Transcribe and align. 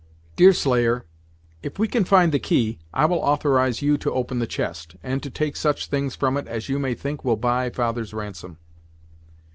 "Deerslayer, 0.35 1.05
if 1.61 1.77
we 1.77 1.87
can 1.87 2.03
find 2.05 2.31
the 2.31 2.39
key, 2.39 2.79
I 2.91 3.05
will 3.05 3.19
authorize 3.19 3.83
you 3.83 3.99
to 3.99 4.11
open 4.13 4.39
the 4.39 4.47
chest, 4.47 4.95
and 5.03 5.21
to 5.21 5.29
take 5.29 5.55
such 5.55 5.85
things 5.85 6.15
from 6.15 6.37
it 6.37 6.47
as 6.47 6.69
you 6.69 6.79
may 6.79 6.95
think 6.95 7.23
will 7.23 7.37
buy 7.37 7.69
father's 7.69 8.11
ransom." 8.11 8.57